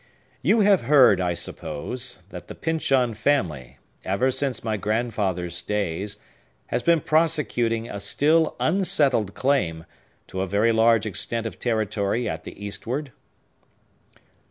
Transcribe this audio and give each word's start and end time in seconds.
You 0.41 0.61
have 0.61 0.81
heard, 0.81 1.21
I 1.21 1.35
suppose, 1.35 2.23
that 2.29 2.47
the 2.47 2.55
Pyncheon 2.55 3.13
family, 3.13 3.77
ever 4.03 4.31
since 4.31 4.63
my 4.63 4.75
grandfather's 4.75 5.61
days, 5.61 6.17
have 6.73 6.83
been 6.83 7.01
prosecuting 7.01 7.87
a 7.87 7.99
still 7.99 8.55
unsettled 8.59 9.35
claim 9.35 9.85
to 10.25 10.41
a 10.41 10.47
very 10.47 10.71
large 10.71 11.05
extent 11.05 11.45
of 11.45 11.59
territory 11.59 12.27
at 12.27 12.45
the 12.45 12.65
Eastward?" 12.65 13.11